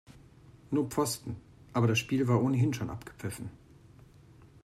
Nur 0.71 0.87
Pfosten, 0.89 1.35
aber 1.73 1.85
das 1.85 1.99
Spiel 1.99 2.27
war 2.27 2.41
ohnehin 2.41 2.73
schon 2.73 2.89
abgepfiffen. 2.89 3.51